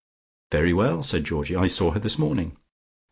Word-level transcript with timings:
"Very 0.51 0.73
well," 0.73 1.03
said 1.03 1.25
Georgie. 1.25 1.55
"I 1.55 1.67
saw 1.67 1.91
her 1.91 1.99
this 1.99 2.17
morning." 2.17 2.57